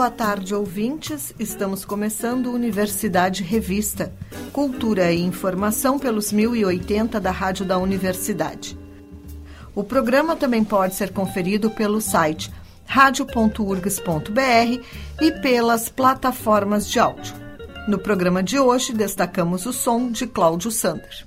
Boa 0.00 0.10
tarde, 0.10 0.54
ouvintes. 0.54 1.34
Estamos 1.38 1.84
começando 1.84 2.50
Universidade 2.50 3.42
Revista. 3.42 4.10
Cultura 4.50 5.12
e 5.12 5.20
informação 5.20 5.98
pelos 5.98 6.32
1080 6.32 7.20
da 7.20 7.30
Rádio 7.30 7.66
da 7.66 7.76
Universidade. 7.76 8.78
O 9.74 9.84
programa 9.84 10.34
também 10.34 10.64
pode 10.64 10.94
ser 10.94 11.12
conferido 11.12 11.68
pelo 11.70 12.00
site 12.00 12.50
radio.urgs.br 12.86 14.82
e 15.20 15.32
pelas 15.42 15.90
plataformas 15.90 16.88
de 16.88 16.98
áudio. 16.98 17.34
No 17.86 17.98
programa 17.98 18.42
de 18.42 18.58
hoje, 18.58 18.94
destacamos 18.94 19.66
o 19.66 19.72
som 19.74 20.10
de 20.10 20.26
Cláudio 20.26 20.70
Sander. 20.70 21.26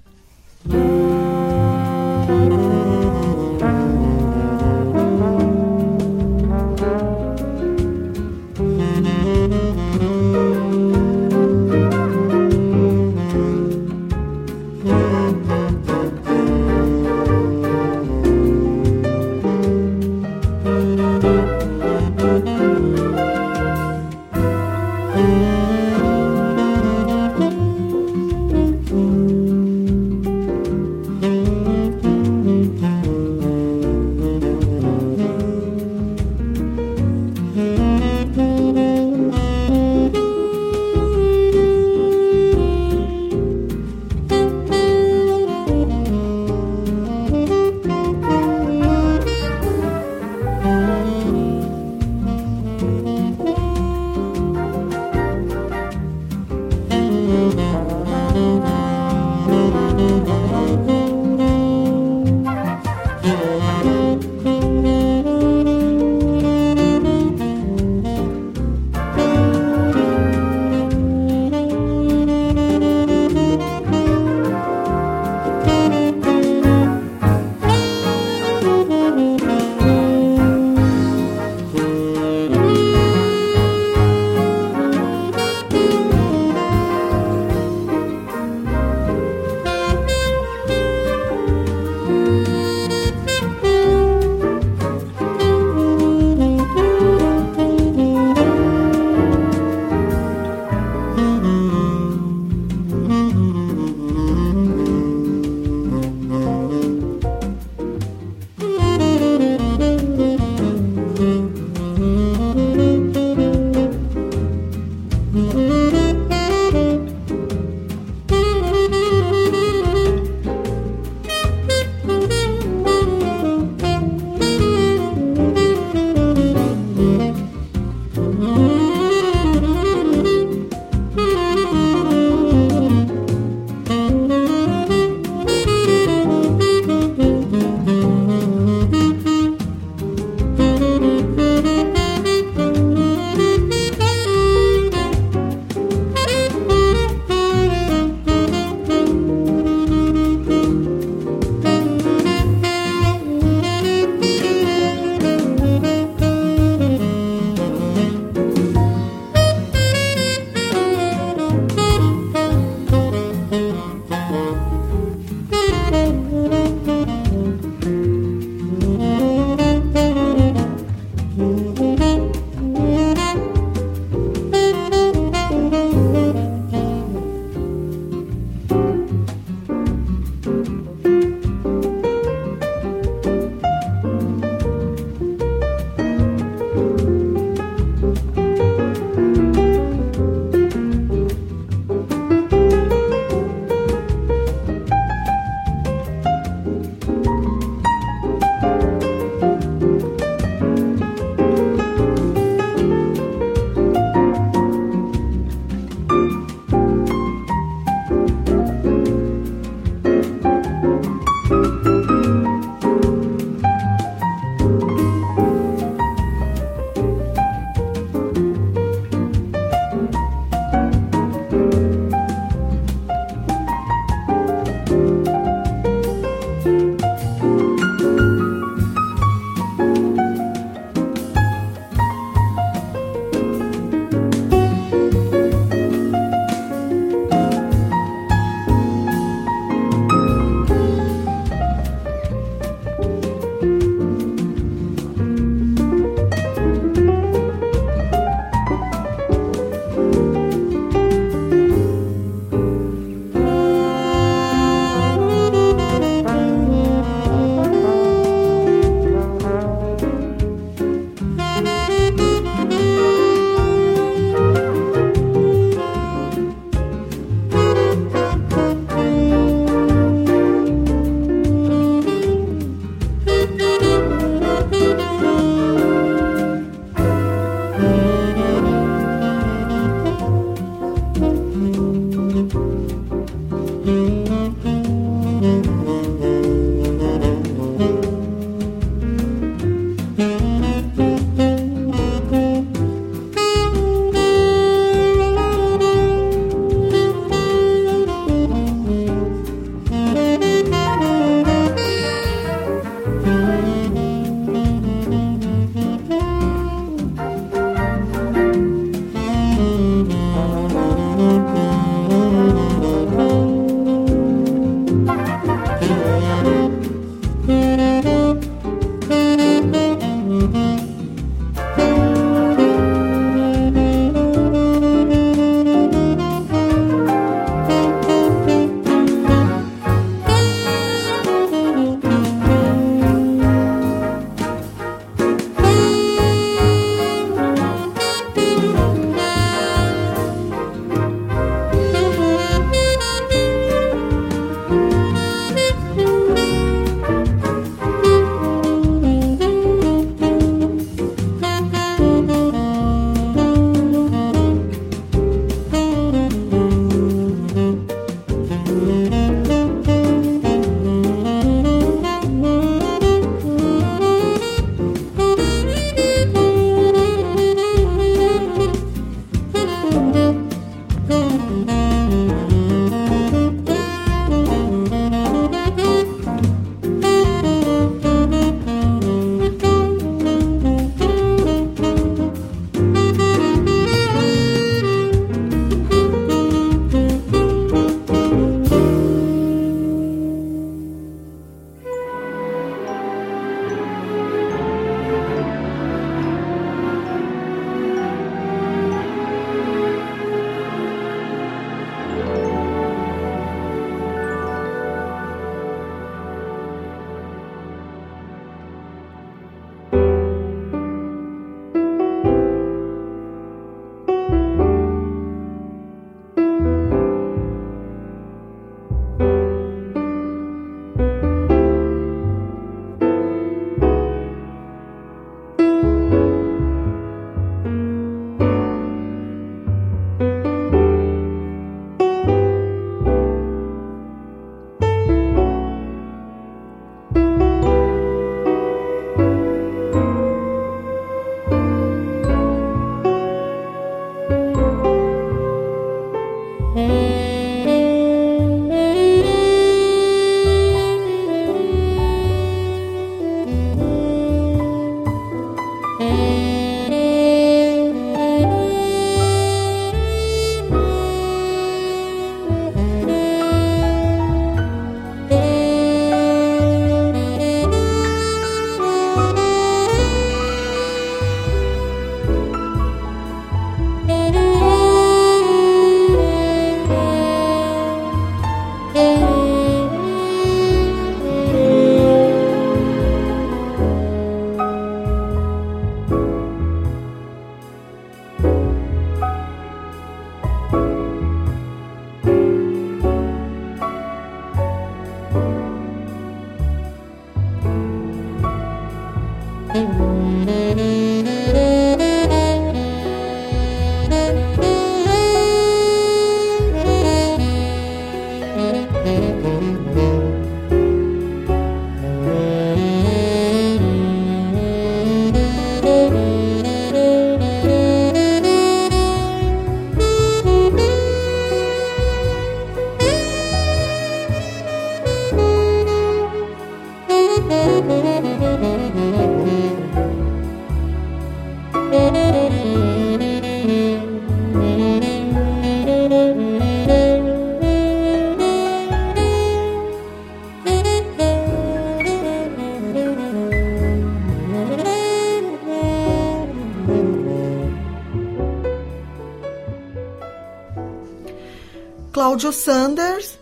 Cláudio 552.34 552.52
Sanders, 552.52 553.38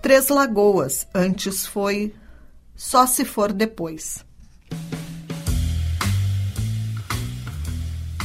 Três 0.00 0.28
Lagoas. 0.28 1.04
Antes 1.12 1.66
foi 1.66 2.14
Só 2.76 3.04
Se 3.04 3.24
For 3.24 3.52
Depois. 3.52 4.24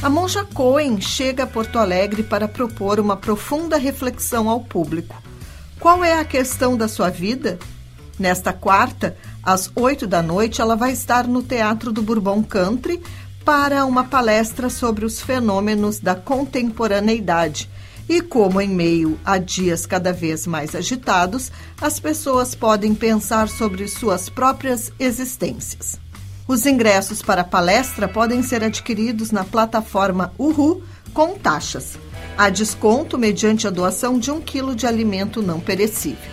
A 0.00 0.08
Monja 0.08 0.44
Cohen 0.44 1.00
chega 1.00 1.42
a 1.42 1.46
Porto 1.48 1.76
Alegre 1.76 2.22
para 2.22 2.46
propor 2.46 3.00
uma 3.00 3.16
profunda 3.16 3.76
reflexão 3.76 4.48
ao 4.48 4.60
público. 4.60 5.20
Qual 5.80 6.04
é 6.04 6.14
a 6.14 6.24
questão 6.24 6.76
da 6.76 6.86
sua 6.86 7.10
vida? 7.10 7.58
Nesta 8.16 8.52
quarta, 8.52 9.16
às 9.42 9.72
oito 9.74 10.06
da 10.06 10.22
noite, 10.22 10.60
ela 10.60 10.76
vai 10.76 10.92
estar 10.92 11.26
no 11.26 11.42
Teatro 11.42 11.90
do 11.90 12.00
Bourbon 12.00 12.44
Country 12.44 13.02
para 13.44 13.84
uma 13.84 14.04
palestra 14.04 14.70
sobre 14.70 15.04
os 15.04 15.20
fenômenos 15.20 15.98
da 15.98 16.14
contemporaneidade 16.14 17.68
e 18.08 18.20
como, 18.20 18.60
em 18.60 18.68
meio 18.68 19.18
a 19.24 19.38
dias 19.38 19.86
cada 19.86 20.12
vez 20.12 20.46
mais 20.46 20.74
agitados, 20.74 21.50
as 21.80 21.98
pessoas 22.00 22.54
podem 22.54 22.94
pensar 22.94 23.48
sobre 23.48 23.86
suas 23.88 24.28
próprias 24.28 24.92
existências. 24.98 26.00
Os 26.46 26.66
ingressos 26.66 27.22
para 27.22 27.42
a 27.42 27.44
palestra 27.44 28.08
podem 28.08 28.42
ser 28.42 28.64
adquiridos 28.64 29.30
na 29.30 29.44
plataforma 29.44 30.32
Uhu 30.38 30.82
com 31.14 31.38
taxas. 31.38 31.98
Há 32.36 32.50
desconto 32.50 33.18
mediante 33.18 33.66
a 33.66 33.70
doação 33.70 34.18
de 34.18 34.30
um 34.30 34.40
quilo 34.40 34.74
de 34.74 34.86
alimento 34.86 35.42
não 35.42 35.60
perecível. 35.60 36.30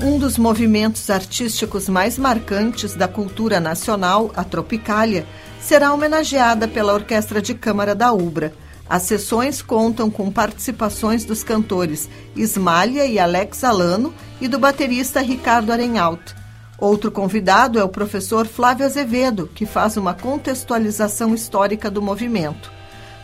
Um 0.00 0.18
dos 0.18 0.36
movimentos 0.36 1.08
artísticos 1.08 1.88
mais 1.88 2.18
marcantes 2.18 2.94
da 2.94 3.08
cultura 3.08 3.58
nacional, 3.58 4.30
a 4.36 4.44
Tropicália, 4.44 5.26
será 5.60 5.94
homenageada 5.94 6.68
pela 6.68 6.92
Orquestra 6.92 7.40
de 7.40 7.54
Câmara 7.54 7.94
da 7.94 8.12
Ubra. 8.12 8.52
As 8.88 9.04
sessões 9.04 9.62
contam 9.62 10.10
com 10.10 10.30
participações 10.30 11.24
dos 11.24 11.42
cantores 11.42 12.08
Ismália 12.36 13.06
e 13.06 13.18
Alex 13.18 13.64
Alano 13.64 14.12
e 14.40 14.48
do 14.48 14.58
baterista 14.58 15.20
Ricardo 15.20 15.72
Arenhalto. 15.72 16.36
Outro 16.78 17.10
convidado 17.10 17.78
é 17.78 17.84
o 17.84 17.88
professor 17.88 18.46
Flávio 18.46 18.84
Azevedo, 18.84 19.48
que 19.54 19.64
faz 19.64 19.96
uma 19.96 20.12
contextualização 20.12 21.34
histórica 21.34 21.90
do 21.90 22.02
movimento. 22.02 22.70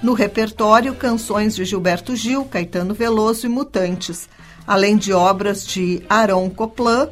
No 0.02 0.14
repertório, 0.14 0.94
canções 0.94 1.54
de 1.54 1.64
Gilberto 1.64 2.16
Gil, 2.16 2.46
Caetano 2.46 2.94
Veloso 2.94 3.44
e 3.44 3.50
Mutantes, 3.50 4.30
além 4.66 4.96
de 4.96 5.12
obras 5.12 5.66
de 5.66 6.02
Aaron 6.08 6.48
Copland, 6.48 7.10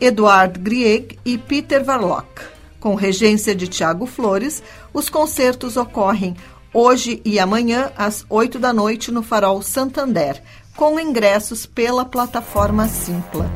Eduard 0.00 0.60
Grieg 0.60 1.18
e 1.24 1.36
Peter 1.36 1.82
Warlock. 1.84 2.42
Com 2.78 2.94
regência 2.94 3.52
de 3.52 3.66
Tiago 3.66 4.06
Flores, 4.06 4.62
os 4.94 5.08
concertos 5.08 5.76
ocorrem 5.76 6.36
hoje 6.72 7.20
e 7.24 7.38
amanhã, 7.38 7.90
às 7.96 8.24
8 8.28 8.58
da 8.58 8.72
noite, 8.72 9.10
no 9.10 9.22
Farol 9.22 9.62
Santander, 9.62 10.42
com 10.76 10.98
ingressos 10.98 11.66
pela 11.66 12.04
plataforma 12.04 12.88
Simpla. 12.88 13.50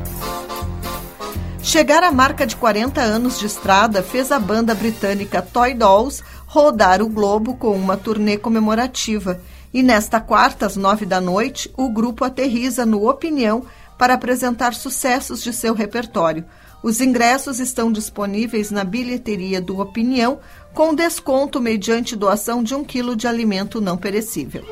Chegar 1.61 2.03
à 2.03 2.11
marca 2.11 2.45
de 2.45 2.55
40 2.55 2.99
anos 2.99 3.39
de 3.39 3.45
estrada 3.45 4.03
fez 4.03 4.31
a 4.31 4.37
banda 4.37 4.75
britânica 4.75 5.41
Toy 5.41 5.73
Dolls 5.73 6.21
rodar 6.45 7.01
o 7.01 7.07
globo 7.07 7.55
com 7.55 7.75
uma 7.75 7.95
turnê 7.95 8.37
comemorativa. 8.37 9.39
E 9.73 9.81
nesta 9.81 10.19
quarta, 10.19 10.65
às 10.65 10.75
nove 10.75 11.05
da 11.05 11.21
noite, 11.21 11.73
o 11.77 11.89
grupo 11.89 12.25
aterriza 12.25 12.85
no 12.85 13.09
Opinião 13.09 13.63
para 13.97 14.13
apresentar 14.13 14.73
sucessos 14.73 15.41
de 15.41 15.53
seu 15.53 15.73
repertório. 15.73 16.45
Os 16.83 16.99
ingressos 16.99 17.61
estão 17.61 17.89
disponíveis 17.89 18.69
na 18.69 18.83
bilheteria 18.83 19.61
do 19.61 19.79
Opinião, 19.79 20.39
com 20.73 20.93
desconto 20.93 21.61
mediante 21.61 22.13
doação 22.13 22.61
de 22.61 22.75
um 22.75 22.83
quilo 22.83 23.15
de 23.15 23.25
alimento 23.25 23.79
não 23.79 23.97
perecível. 23.97 24.65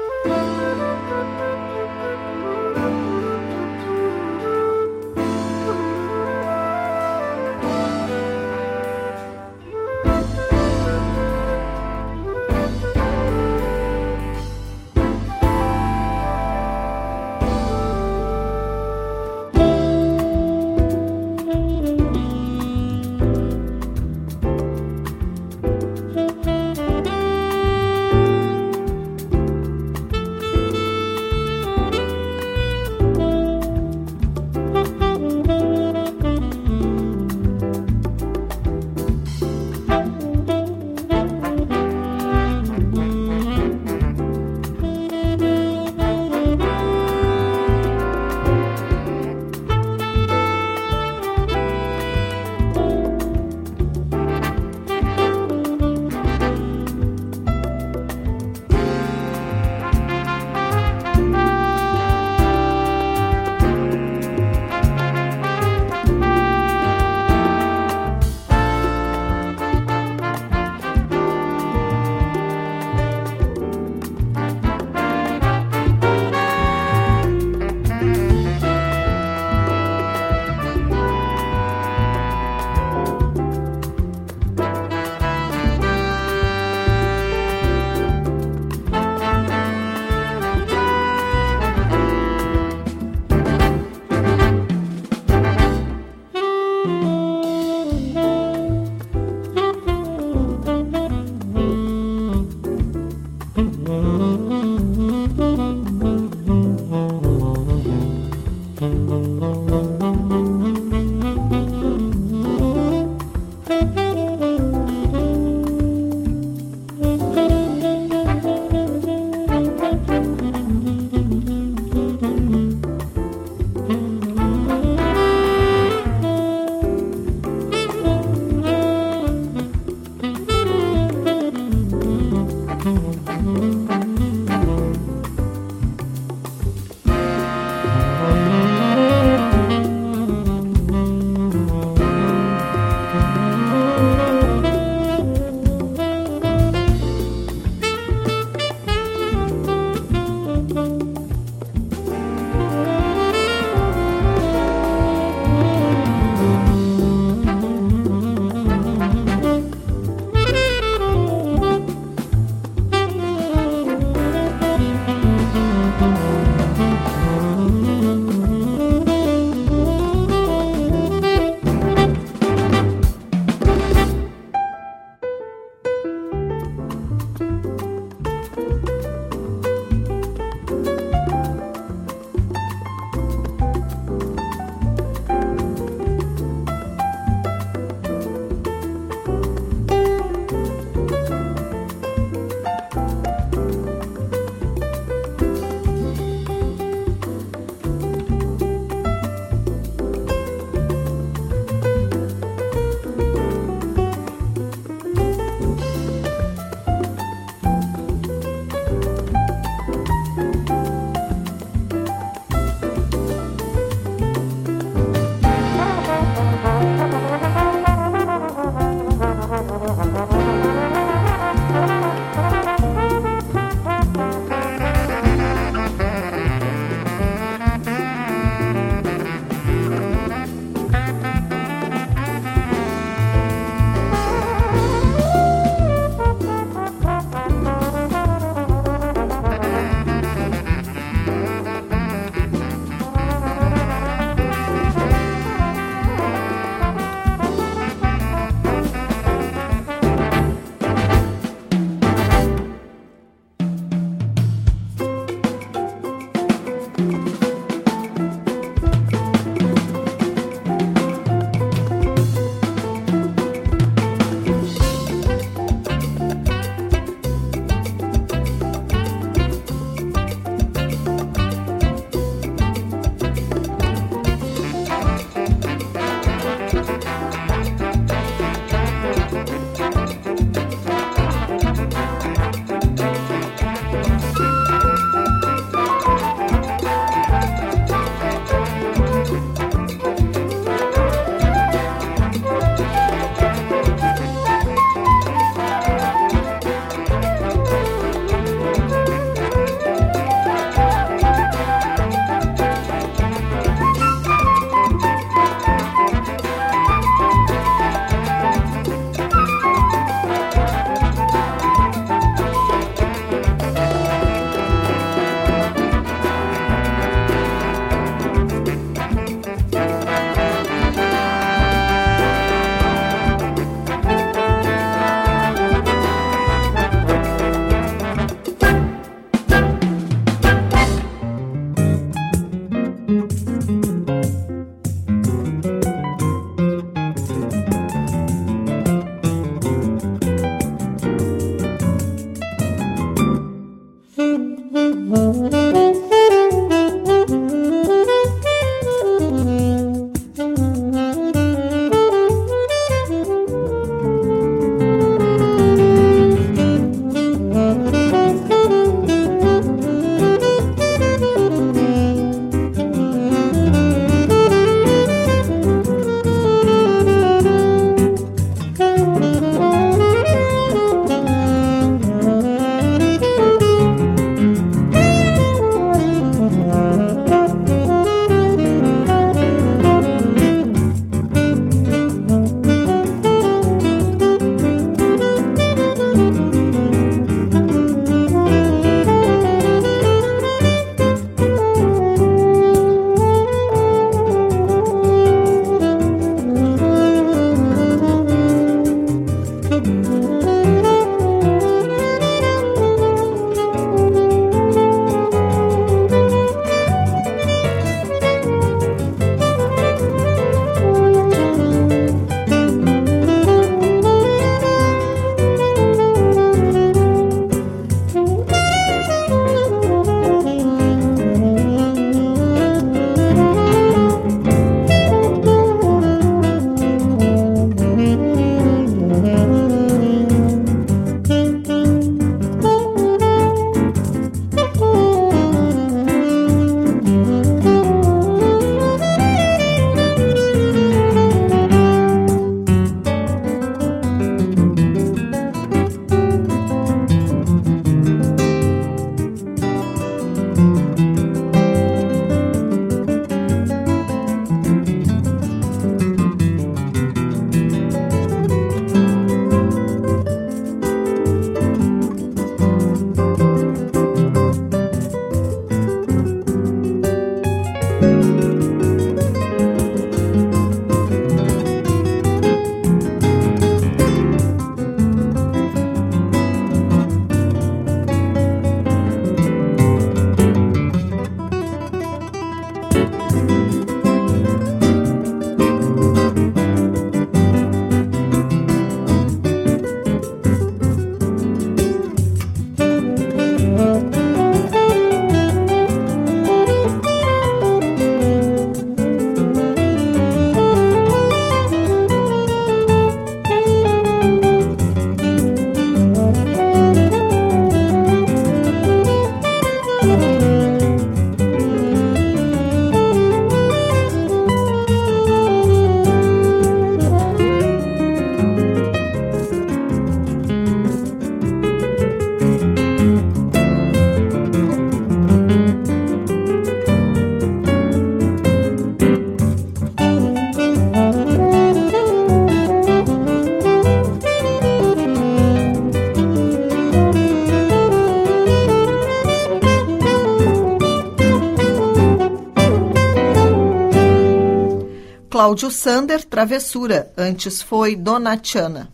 Cláudio 545.51 545.69
Sander, 545.69 546.23
Travessura, 546.23 547.11
antes 547.17 547.61
foi 547.61 547.93
Donatiana. 547.93 548.89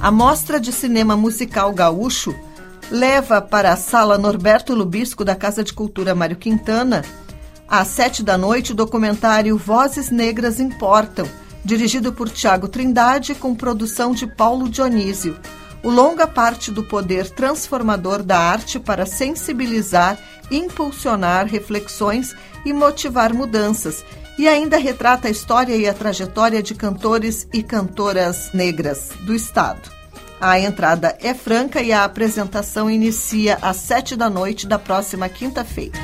A 0.00 0.10
Mostra 0.10 0.58
de 0.58 0.72
Cinema 0.72 1.16
Musical 1.16 1.72
Gaúcho 1.72 2.34
leva 2.90 3.40
para 3.40 3.72
a 3.72 3.76
Sala 3.76 4.18
Norberto 4.18 4.74
Lubisco 4.74 5.24
da 5.24 5.36
Casa 5.36 5.62
de 5.62 5.72
Cultura 5.72 6.12
Mário 6.12 6.34
Quintana, 6.34 7.04
às 7.68 7.86
sete 7.86 8.24
da 8.24 8.36
noite, 8.36 8.72
o 8.72 8.74
documentário 8.74 9.56
Vozes 9.56 10.10
Negras 10.10 10.58
Importam, 10.58 11.28
dirigido 11.64 12.12
por 12.12 12.28
Tiago 12.28 12.66
Trindade, 12.66 13.32
com 13.32 13.54
produção 13.54 14.10
de 14.10 14.26
Paulo 14.26 14.68
Dionísio. 14.68 15.38
O 15.84 15.90
longa 15.90 16.26
parte 16.26 16.72
do 16.72 16.82
poder 16.82 17.30
transformador 17.30 18.24
da 18.24 18.40
arte 18.40 18.80
para 18.80 19.06
sensibilizar, 19.06 20.18
impulsionar 20.50 21.46
reflexões 21.46 22.34
e 22.64 22.72
motivar 22.72 23.32
mudanças, 23.32 24.04
e 24.38 24.48
ainda 24.48 24.76
retrata 24.76 25.28
a 25.28 25.30
história 25.30 25.76
e 25.76 25.88
a 25.88 25.94
trajetória 25.94 26.62
de 26.62 26.74
cantores 26.74 27.46
e 27.52 27.62
cantoras 27.62 28.50
negras 28.52 29.10
do 29.20 29.34
Estado. 29.34 29.90
A 30.40 30.58
entrada 30.58 31.16
é 31.20 31.34
franca 31.34 31.80
e 31.80 31.92
a 31.92 32.02
apresentação 32.02 32.90
inicia 32.90 33.58
às 33.62 33.76
sete 33.76 34.16
da 34.16 34.28
noite 34.28 34.66
da 34.66 34.78
próxima 34.78 35.28
quinta-feira. 35.28 35.98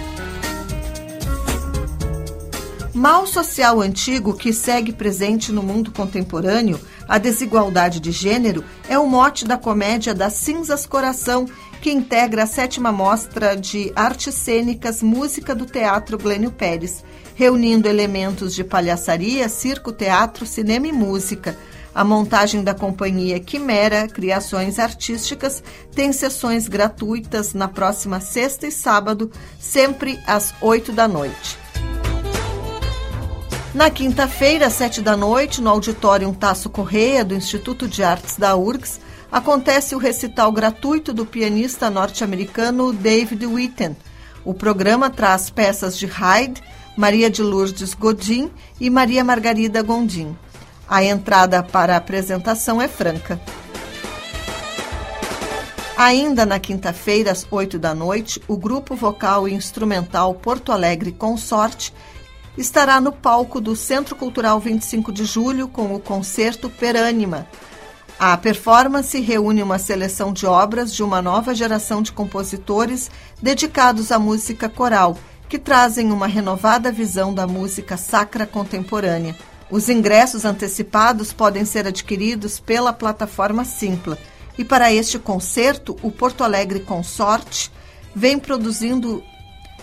Mal 2.94 3.26
social 3.26 3.80
antigo 3.80 4.34
que 4.34 4.52
segue 4.52 4.92
presente 4.92 5.52
no 5.52 5.62
mundo 5.62 5.92
contemporâneo, 5.92 6.80
a 7.08 7.16
desigualdade 7.16 8.00
de 8.00 8.10
gênero 8.10 8.64
é 8.88 8.98
o 8.98 9.06
mote 9.06 9.44
da 9.44 9.56
comédia 9.56 10.14
das 10.14 10.34
Cinzas 10.34 10.84
Coração, 10.84 11.46
que 11.80 11.90
integra 11.90 12.42
a 12.42 12.46
sétima 12.46 12.90
mostra 12.90 13.56
de 13.56 13.92
artes 13.94 14.34
cênicas 14.34 15.02
Música 15.02 15.54
do 15.54 15.64
Teatro 15.64 16.18
Glênio 16.18 16.50
Pérez, 16.50 17.04
reunindo 17.34 17.88
elementos 17.88 18.54
de 18.54 18.64
palhaçaria, 18.64 19.48
circo, 19.48 19.92
teatro, 19.92 20.44
cinema 20.44 20.88
e 20.88 20.92
música. 20.92 21.56
A 21.94 22.04
montagem 22.04 22.62
da 22.62 22.74
companhia 22.74 23.40
Quimera 23.40 24.08
Criações 24.08 24.78
Artísticas 24.78 25.62
tem 25.94 26.12
sessões 26.12 26.68
gratuitas 26.68 27.54
na 27.54 27.66
próxima 27.68 28.20
sexta 28.20 28.66
e 28.66 28.72
sábado, 28.72 29.30
sempre 29.58 30.18
às 30.26 30.54
oito 30.60 30.92
da 30.92 31.08
noite. 31.08 31.58
Na 33.74 33.90
quinta-feira, 33.90 34.66
às 34.66 34.72
sete 34.72 35.00
da 35.00 35.16
noite, 35.16 35.60
no 35.60 35.70
auditório 35.70 36.32
Tasso 36.34 36.68
Correia, 36.68 37.24
do 37.24 37.34
Instituto 37.34 37.86
de 37.86 38.02
Artes 38.02 38.36
da 38.36 38.56
URGS, 38.56 39.00
acontece 39.30 39.94
o 39.94 39.98
recital 39.98 40.50
gratuito 40.50 41.12
do 41.12 41.26
pianista 41.26 41.90
norte-americano 41.90 42.92
David 42.92 43.46
Witten. 43.46 43.96
O 44.44 44.54
programa 44.54 45.10
traz 45.10 45.50
peças 45.50 45.98
de 45.98 46.06
Haydn, 46.06 46.60
Maria 46.96 47.30
de 47.30 47.42
Lourdes 47.42 47.94
Godin 47.94 48.50
e 48.80 48.88
Maria 48.90 49.22
Margarida 49.22 49.82
Gondim. 49.82 50.36
A 50.88 51.04
entrada 51.04 51.62
para 51.62 51.94
a 51.94 51.98
apresentação 51.98 52.80
é 52.80 52.88
franca. 52.88 53.40
Ainda 55.96 56.46
na 56.46 56.58
quinta-feira, 56.60 57.32
às 57.32 57.46
8 57.50 57.78
da 57.78 57.94
noite, 57.94 58.40
o 58.46 58.56
grupo 58.56 58.94
vocal 58.94 59.48
e 59.48 59.52
instrumental 59.52 60.32
Porto 60.32 60.70
Alegre 60.70 61.12
Consorte 61.12 61.92
estará 62.56 63.00
no 63.00 63.12
palco 63.12 63.60
do 63.60 63.76
Centro 63.76 64.16
Cultural 64.16 64.58
25 64.58 65.12
de 65.12 65.24
Julho 65.24 65.68
com 65.68 65.94
o 65.94 66.00
concerto 66.00 66.70
Perânima. 66.70 67.46
A 68.18 68.36
performance 68.36 69.20
reúne 69.20 69.62
uma 69.62 69.78
seleção 69.78 70.32
de 70.32 70.44
obras 70.44 70.92
de 70.92 71.04
uma 71.04 71.22
nova 71.22 71.54
geração 71.54 72.02
de 72.02 72.10
compositores 72.10 73.08
dedicados 73.40 74.10
à 74.10 74.18
música 74.18 74.68
coral, 74.68 75.16
que 75.48 75.56
trazem 75.56 76.10
uma 76.10 76.26
renovada 76.26 76.90
visão 76.90 77.32
da 77.32 77.46
música 77.46 77.96
sacra 77.96 78.44
contemporânea. 78.44 79.36
Os 79.70 79.88
ingressos 79.88 80.44
antecipados 80.44 81.32
podem 81.32 81.64
ser 81.64 81.86
adquiridos 81.86 82.58
pela 82.58 82.92
plataforma 82.92 83.64
Simpla. 83.64 84.18
E 84.58 84.64
para 84.64 84.92
este 84.92 85.16
concerto, 85.16 85.96
o 86.02 86.10
Porto 86.10 86.42
Alegre 86.42 86.80
Consorte 86.80 87.70
vem 88.16 88.36
produzindo 88.36 89.22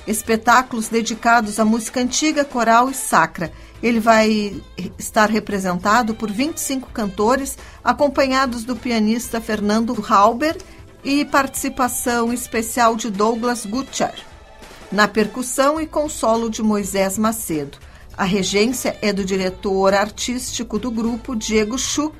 espetáculos 0.08 0.88
dedicados 0.88 1.60
à 1.60 1.66
música 1.66 2.00
antiga, 2.00 2.46
coral 2.46 2.90
e 2.90 2.94
sacra. 2.94 3.52
Ele 3.82 4.00
vai 4.00 4.62
estar 4.98 5.30
representado 5.30 6.16
por 6.16 6.32
25 6.32 6.90
cantores, 6.92 7.58
acompanhados 7.84 8.64
do 8.64 8.76
pianista 8.76 9.42
Fernando 9.42 9.96
Halber 10.08 10.58
e 11.04 11.24
participação 11.26 12.34
especial 12.34 12.96
de 12.96 13.10
Douglas 13.10 13.66
Gutcher. 13.66 14.14
Na 14.92 15.08
percussão 15.08 15.80
e 15.80 15.86
com 15.86 16.08
solo 16.08 16.50
de 16.50 16.64
Moisés 16.64 17.18
Macedo. 17.18 17.78
A 18.18 18.24
regência 18.24 18.98
é 19.02 19.12
do 19.12 19.26
diretor 19.26 19.94
artístico 19.94 20.80
do 20.80 20.90
grupo, 20.90 21.36
Diego 21.36 21.78
Schuch 21.78 22.16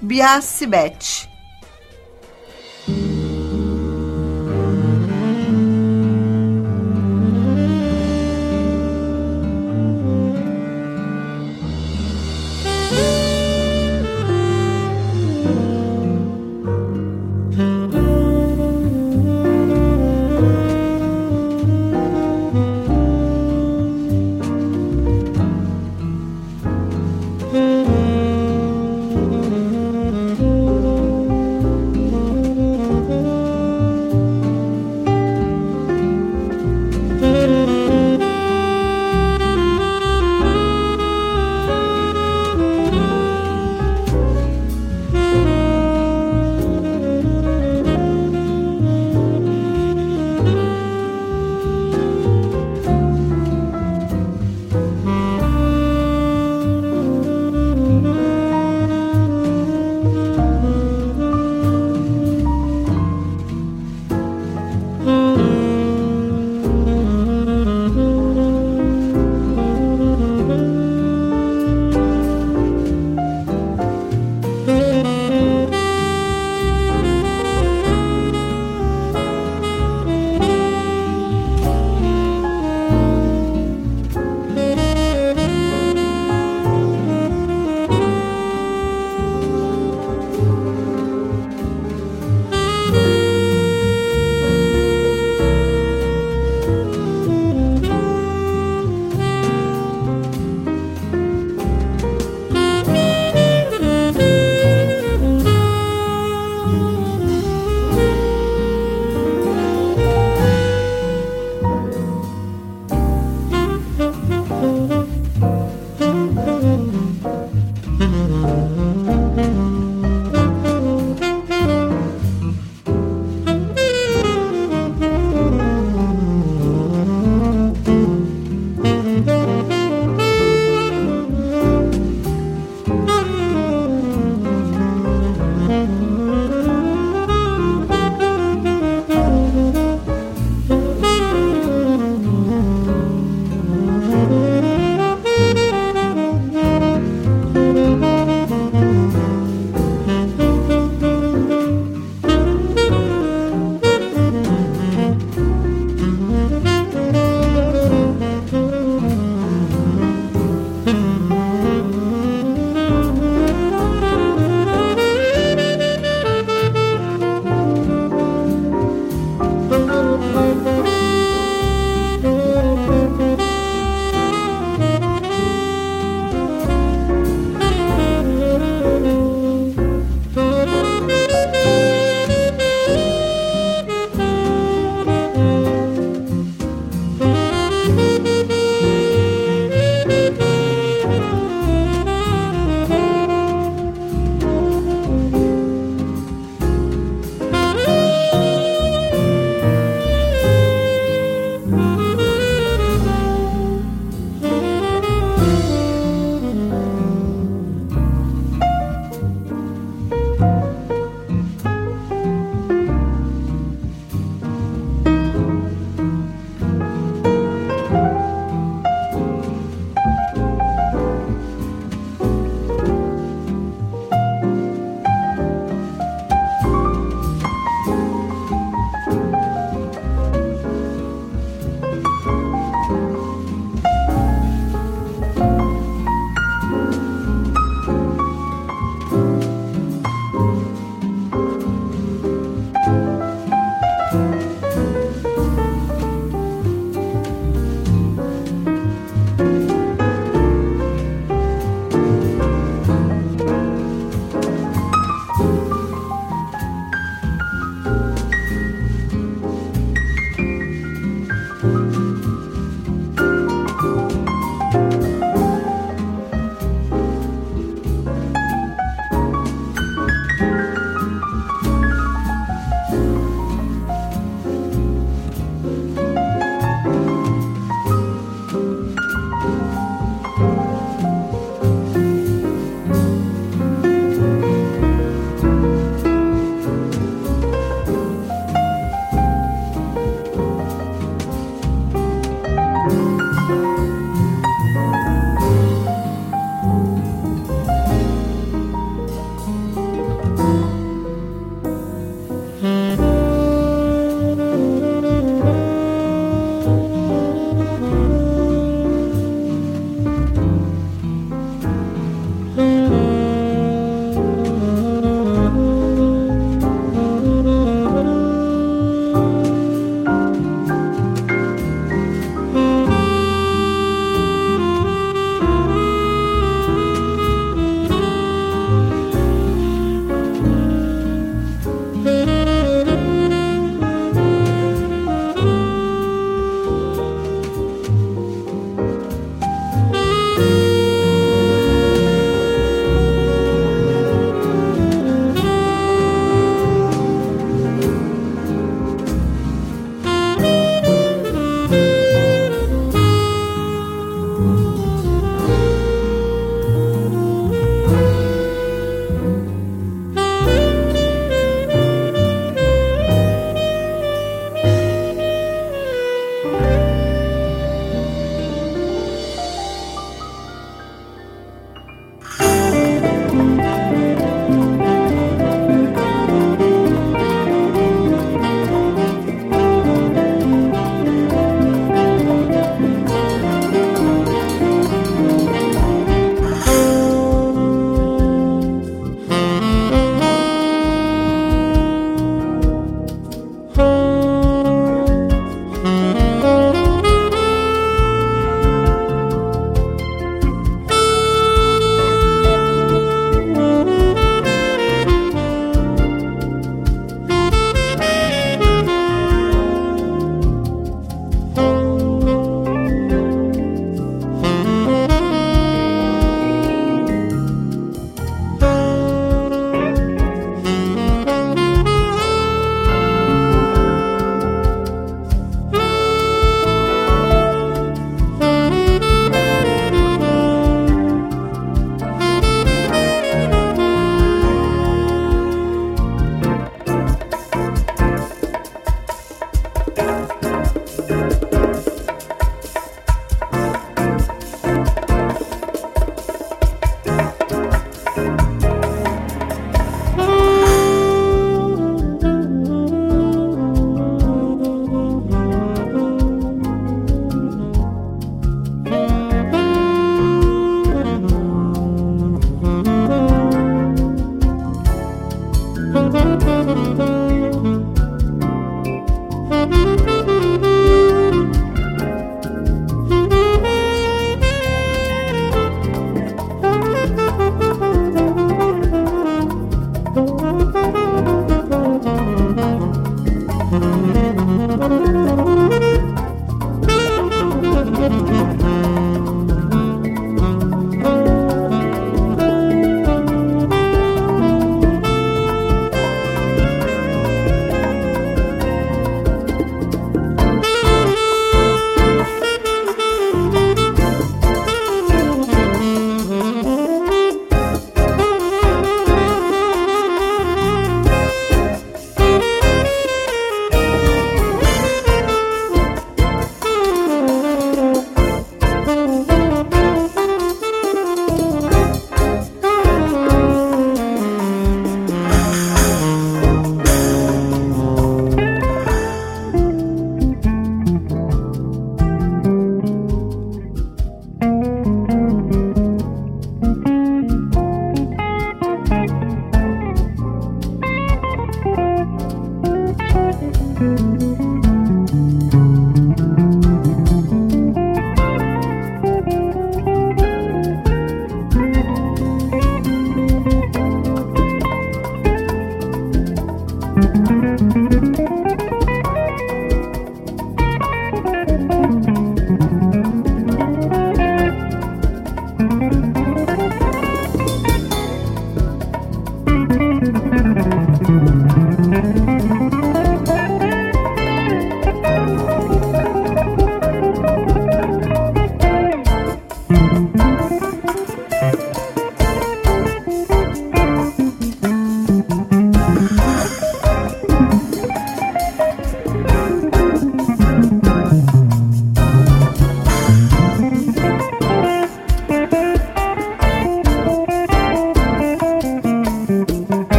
Biasibete. 0.00 1.28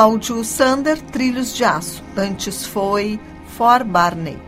Cláudio 0.00 0.42
Sander, 0.42 0.98
Trilhos 0.98 1.54
de 1.54 1.62
Aço. 1.62 2.02
Antes 2.16 2.64
foi 2.64 3.20
For 3.54 3.84
Barney. 3.84 4.38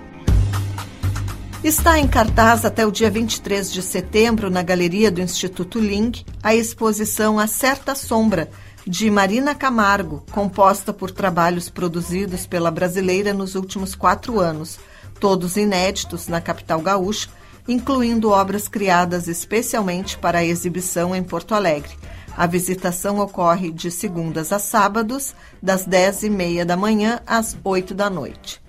Está 1.63 1.99
em 1.99 2.09
cartaz 2.09 2.65
até 2.65 2.87
o 2.87 2.91
dia 2.91 3.11
23 3.11 3.71
de 3.71 3.83
setembro, 3.83 4.49
na 4.49 4.63
galeria 4.63 5.11
do 5.11 5.21
Instituto 5.21 5.79
Ling, 5.79 6.25
a 6.43 6.55
exposição 6.55 7.39
A 7.39 7.47
Certa 7.47 7.95
Sombra, 7.95 8.49
de 8.87 9.11
Marina 9.11 9.55
Camargo, 9.55 10.25
composta 10.31 10.91
por 10.91 11.11
trabalhos 11.11 11.69
produzidos 11.69 12.47
pela 12.47 12.71
brasileira 12.71 13.35
nos 13.35 13.55
últimos 13.55 13.95
quatro 13.95 14.41
anos, 14.41 14.79
todos 15.21 15.59
inéditos 15.59 16.29
na 16.29 16.41
capital 16.41 16.81
gaúcha, 16.81 17.29
incluindo 17.69 18.31
obras 18.31 18.69
criadas 18.69 19.29
especialmente 19.29 20.17
para 20.17 20.39
a 20.39 20.45
exibição 20.45 21.15
em 21.15 21.23
Porto 21.23 21.55
Alegre. 21.55 21.93
A 22.37 22.47
visitação 22.47 23.18
ocorre 23.18 23.70
de 23.70 23.91
segundas 23.91 24.53
a 24.53 24.59
sábados, 24.59 25.35
das 25.62 25.85
10 25.85 26.24
e 26.24 26.30
meia 26.30 26.64
da 26.64 26.76
manhã 26.76 27.20
às 27.26 27.57
8 27.62 27.95
da 27.95 28.09
noite. 28.09 28.62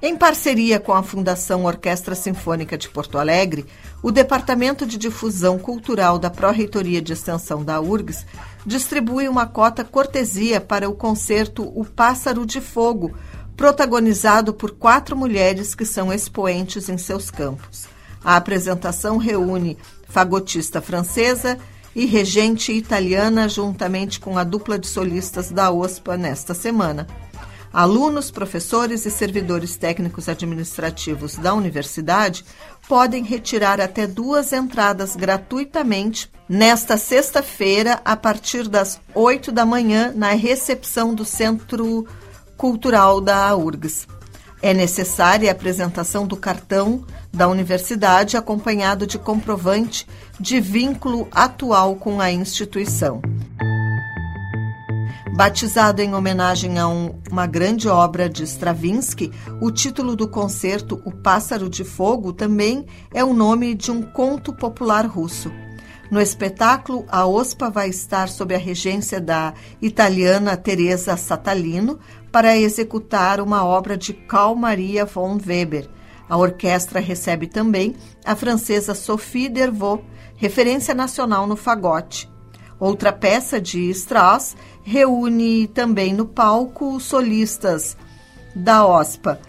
Em 0.00 0.16
parceria 0.16 0.78
com 0.78 0.92
a 0.92 1.02
Fundação 1.02 1.64
Orquestra 1.64 2.14
Sinfônica 2.14 2.78
de 2.78 2.88
Porto 2.88 3.18
Alegre, 3.18 3.66
o 4.00 4.12
Departamento 4.12 4.86
de 4.86 4.96
Difusão 4.96 5.58
Cultural 5.58 6.20
da 6.20 6.30
Pró-Reitoria 6.30 7.02
de 7.02 7.12
Extensão 7.12 7.64
da 7.64 7.80
URGS 7.80 8.24
distribui 8.64 9.28
uma 9.28 9.44
cota 9.44 9.82
cortesia 9.82 10.60
para 10.60 10.88
o 10.88 10.94
concerto 10.94 11.64
O 11.74 11.84
Pássaro 11.84 12.46
de 12.46 12.60
Fogo, 12.60 13.12
protagonizado 13.56 14.54
por 14.54 14.70
quatro 14.70 15.16
mulheres 15.16 15.74
que 15.74 15.84
são 15.84 16.12
expoentes 16.12 16.88
em 16.88 16.96
seus 16.96 17.28
campos. 17.28 17.88
A 18.22 18.36
apresentação 18.36 19.16
reúne 19.16 19.76
fagotista 20.08 20.80
francesa 20.80 21.58
e 21.98 22.06
regente 22.06 22.70
italiana, 22.70 23.48
juntamente 23.48 24.20
com 24.20 24.38
a 24.38 24.44
dupla 24.44 24.78
de 24.78 24.86
solistas 24.86 25.50
da 25.50 25.68
OSPA 25.68 26.16
nesta 26.16 26.54
semana. 26.54 27.08
Alunos, 27.72 28.30
professores 28.30 29.04
e 29.04 29.10
servidores 29.10 29.76
técnicos 29.76 30.28
administrativos 30.28 31.34
da 31.34 31.52
universidade 31.52 32.44
podem 32.88 33.24
retirar 33.24 33.80
até 33.80 34.06
duas 34.06 34.52
entradas 34.52 35.16
gratuitamente 35.16 36.30
nesta 36.48 36.96
sexta-feira, 36.96 38.00
a 38.04 38.16
partir 38.16 38.68
das 38.68 39.00
8 39.12 39.50
da 39.50 39.66
manhã, 39.66 40.12
na 40.14 40.30
recepção 40.30 41.12
do 41.12 41.24
Centro 41.24 42.06
Cultural 42.56 43.20
da 43.20 43.56
URGS. 43.56 44.06
É 44.62 44.72
necessária 44.72 45.50
a 45.50 45.52
apresentação 45.52 46.28
do 46.28 46.36
cartão 46.36 47.04
da 47.38 47.46
universidade 47.46 48.36
acompanhado 48.36 49.06
de 49.06 49.16
comprovante 49.16 50.04
de 50.40 50.60
vínculo 50.60 51.28
atual 51.30 51.94
com 51.94 52.20
a 52.20 52.32
instituição. 52.32 53.22
Batizado 55.36 56.02
em 56.02 56.14
homenagem 56.16 56.80
a 56.80 56.88
um, 56.88 57.14
uma 57.30 57.46
grande 57.46 57.88
obra 57.88 58.28
de 58.28 58.42
Stravinsky, 58.42 59.30
o 59.60 59.70
título 59.70 60.16
do 60.16 60.26
concerto 60.26 61.00
O 61.04 61.12
Pássaro 61.12 61.70
de 61.70 61.84
Fogo 61.84 62.32
também 62.32 62.84
é 63.14 63.22
o 63.22 63.32
nome 63.32 63.72
de 63.76 63.92
um 63.92 64.02
conto 64.02 64.52
popular 64.52 65.06
russo. 65.06 65.52
No 66.10 66.20
espetáculo, 66.20 67.04
a 67.08 67.24
OSPA 67.24 67.70
vai 67.70 67.88
estar 67.88 68.28
sob 68.28 68.52
a 68.52 68.58
regência 68.58 69.20
da 69.20 69.54
italiana 69.80 70.56
Teresa 70.56 71.16
Satalino 71.16 72.00
para 72.32 72.58
executar 72.58 73.40
uma 73.40 73.64
obra 73.64 73.96
de 73.96 74.12
Carl 74.12 74.56
Maria 74.56 75.04
von 75.04 75.38
Weber. 75.46 75.97
A 76.28 76.36
orquestra 76.36 77.00
recebe 77.00 77.46
também 77.46 77.96
a 78.24 78.36
francesa 78.36 78.94
Sophie 78.94 79.48
Dervaux, 79.48 80.02
referência 80.36 80.94
nacional 80.94 81.46
no 81.46 81.56
fagote. 81.56 82.30
Outra 82.78 83.12
peça 83.12 83.60
de 83.60 83.90
Strauss 83.90 84.56
reúne 84.82 85.66
também 85.68 86.12
no 86.12 86.26
palco 86.26 87.00
solistas 87.00 87.96
da 88.54 88.86
OSPA 88.86 89.40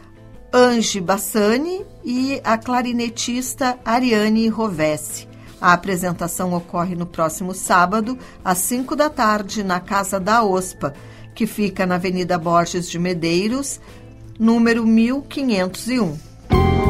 Ange 0.52 1.00
Bassani 1.00 1.86
e 2.04 2.42
a 2.44 2.58
clarinetista 2.58 3.78
Ariane 3.86 4.48
Rovessi. 4.48 5.28
A 5.62 5.74
apresentação 5.74 6.54
ocorre 6.54 6.96
no 6.96 7.06
próximo 7.06 7.54
sábado, 7.54 8.18
às 8.44 8.58
5 8.60 8.96
da 8.96 9.10
tarde, 9.10 9.64
na 9.64 9.80
Casa 9.80 10.20
da 10.20 10.44
OSPA, 10.44 10.96
que 11.36 11.46
fica 11.46 11.86
na 11.86 11.96
Avenida 11.96 12.38
Borges 12.38 12.90
de 12.90 12.98
Medeiros, 12.98 13.80
número 14.40 14.88
1501. 14.88 16.29
Bye. 16.50 16.89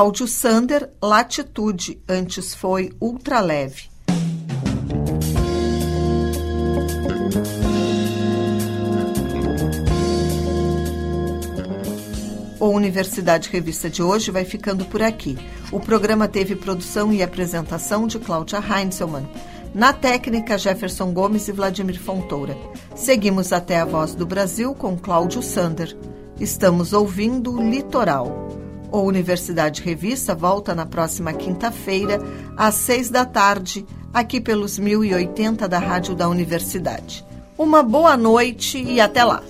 Cláudio 0.00 0.26
Sander, 0.26 0.88
Latitude, 1.02 2.02
antes 2.08 2.54
foi 2.54 2.90
Ultraleve. 2.98 3.90
O 12.58 12.68
Universidade 12.68 13.50
Revista 13.50 13.90
de 13.90 14.02
hoje 14.02 14.30
vai 14.30 14.46
ficando 14.46 14.86
por 14.86 15.02
aqui. 15.02 15.36
O 15.70 15.78
programa 15.78 16.26
teve 16.26 16.56
produção 16.56 17.12
e 17.12 17.22
apresentação 17.22 18.06
de 18.06 18.18
Cláudia 18.18 18.58
Heinzelmann. 18.58 19.28
Na 19.74 19.92
técnica, 19.92 20.56
Jefferson 20.56 21.12
Gomes 21.12 21.46
e 21.46 21.52
Vladimir 21.52 22.00
Fontoura. 22.00 22.56
Seguimos 22.96 23.52
até 23.52 23.78
a 23.78 23.84
Voz 23.84 24.14
do 24.14 24.24
Brasil 24.24 24.74
com 24.74 24.96
Cláudio 24.96 25.42
Sander. 25.42 25.94
Estamos 26.40 26.94
ouvindo 26.94 27.60
Litoral. 27.60 28.59
O 28.92 29.00
Universidade 29.02 29.82
Revista 29.82 30.34
volta 30.34 30.74
na 30.74 30.84
próxima 30.84 31.32
quinta-feira, 31.32 32.18
às 32.56 32.74
seis 32.74 33.08
da 33.08 33.24
tarde, 33.24 33.86
aqui 34.12 34.40
pelos 34.40 34.78
1080 34.78 35.68
da 35.68 35.78
Rádio 35.78 36.14
da 36.14 36.28
Universidade. 36.28 37.24
Uma 37.56 37.82
boa 37.82 38.16
noite 38.16 38.82
e 38.82 39.00
até 39.00 39.22
lá! 39.22 39.42